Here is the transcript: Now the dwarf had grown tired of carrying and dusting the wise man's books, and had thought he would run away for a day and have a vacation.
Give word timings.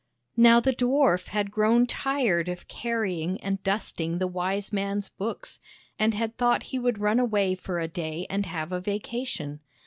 Now 0.35 0.59
the 0.59 0.73
dwarf 0.73 1.27
had 1.27 1.51
grown 1.51 1.85
tired 1.85 2.49
of 2.49 2.67
carrying 2.67 3.39
and 3.43 3.61
dusting 3.61 4.17
the 4.17 4.25
wise 4.25 4.73
man's 4.73 5.09
books, 5.09 5.59
and 5.99 6.15
had 6.15 6.37
thought 6.37 6.63
he 6.73 6.79
would 6.79 6.99
run 7.03 7.19
away 7.19 7.53
for 7.53 7.79
a 7.79 7.87
day 7.87 8.25
and 8.27 8.47
have 8.47 8.71
a 8.71 8.81
vacation. 8.81 9.59